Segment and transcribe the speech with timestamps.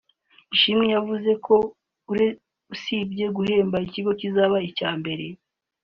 [0.55, 1.55] Ishimwe yavuze ko
[2.73, 5.25] usibye guhemba ikigo kizaba icya mbere